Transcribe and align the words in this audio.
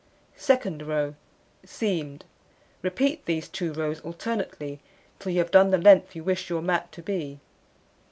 Second 0.35 0.81
row: 0.87 1.13
Seamed: 1.63 2.25
repeat 2.81 3.23
these 3.27 3.47
2 3.47 3.71
rows 3.73 3.99
alternately 3.99 4.79
till 5.19 5.31
you 5.31 5.37
have 5.37 5.51
done 5.51 5.69
the 5.69 5.77
length 5.77 6.15
you 6.15 6.23
wish 6.23 6.49
your 6.49 6.63
mat 6.63 6.91
to 6.93 7.03
be. 7.03 7.39